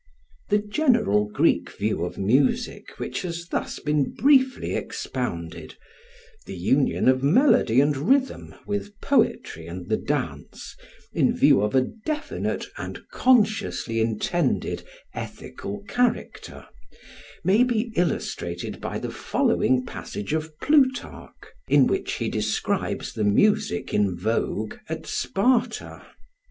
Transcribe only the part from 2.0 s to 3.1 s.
of music